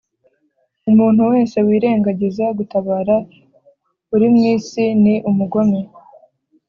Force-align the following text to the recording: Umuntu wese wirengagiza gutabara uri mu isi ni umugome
Umuntu 0.89 1.21
wese 1.31 1.57
wirengagiza 1.67 2.45
gutabara 2.57 3.15
uri 4.15 4.27
mu 4.33 4.41
isi 4.55 4.85
ni 5.03 5.15
umugome 5.29 5.79